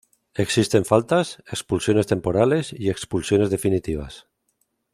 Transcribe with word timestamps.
Existen 0.33 0.83
faltas, 0.83 1.37
expulsiones 1.45 2.07
temporales 2.07 2.73
y 2.73 2.89
expulsiones 2.89 3.51
definitivas. 3.51 4.25